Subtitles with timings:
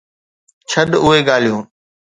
[0.71, 1.63] ڇڏ اهي ڳالهيون.